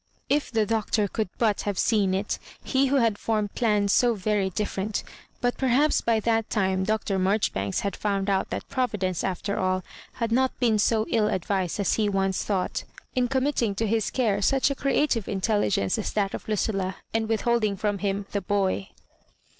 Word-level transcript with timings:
If 0.29 0.49
the 0.49 0.65
Doctor 0.65 1.07
could 1.07 1.29
but 1.37 1.61
have 1.61 1.77
seen 1.77 2.15
it, 2.15 2.39
he 2.63 2.87
who 2.87 2.95
had 2.95 3.19
formed 3.19 3.53
plans 3.53 3.93
so 3.93 4.15
very 4.15 4.49
different!— 4.49 5.03
^but 5.43 5.57
per 5.57 5.67
haps 5.67 6.01
by 6.01 6.19
that 6.21 6.49
time 6.49 6.83
Dr. 6.83 7.19
Marjoribanks 7.19 7.81
had 7.81 7.95
found 7.95 8.27
out 8.27 8.49
that 8.49 8.67
Providence 8.67 9.23
after 9.23 9.59
all 9.59 9.83
had 10.13 10.31
not 10.31 10.59
been 10.59 10.79
so 10.79 11.05
ill 11.09 11.27
advised 11.27 11.79
as 11.79 11.93
he 11.93 12.09
once 12.09 12.43
thought 12.43 12.83
in 13.13 13.27
committing 13.27 13.75
to 13.75 13.85
his 13.85 14.09
care 14.09 14.41
such 14.41 14.71
a 14.71 14.75
creative 14.75 15.27
intelligence 15.27 15.99
as 15.99 16.11
that 16.13 16.33
ot 16.33 16.47
Lucilla, 16.47 16.95
and 17.13 17.29
withholding 17.29 17.77
from 17.77 17.99
him" 17.99 18.25
the 18.31 18.41
boy.' 18.41 18.89